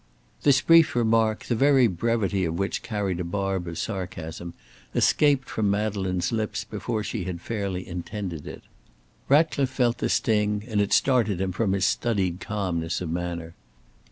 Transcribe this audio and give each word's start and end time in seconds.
This 0.41 0.61
brief 0.61 0.95
remark, 0.95 1.45
the 1.45 1.53
very 1.53 1.85
brevity 1.85 2.43
of 2.43 2.57
which 2.57 2.81
carried 2.81 3.19
a 3.19 3.23
barb 3.23 3.67
of 3.67 3.77
sarcasm, 3.77 4.55
escaped 4.95 5.47
from 5.47 5.69
Madeleine's 5.69 6.31
lips 6.31 6.63
before 6.63 7.03
she 7.03 7.25
had 7.25 7.39
fairly 7.39 7.87
intended 7.87 8.47
it. 8.47 8.63
Ratcliffe 9.29 9.69
felt 9.69 9.99
the 9.99 10.09
sting, 10.09 10.63
and 10.67 10.81
it 10.81 10.91
started 10.91 11.39
him 11.39 11.51
from 11.51 11.73
his 11.73 11.85
studied 11.85 12.39
calmness 12.39 12.99
of 12.99 13.11
manner. 13.11 13.53